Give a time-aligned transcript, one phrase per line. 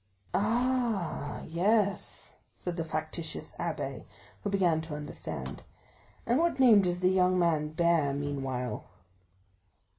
[0.33, 4.05] "Ah, yes," said the factitious abbé,
[4.41, 5.61] who began to understand;
[6.25, 8.85] "and what name does the young man bear meanwhile?"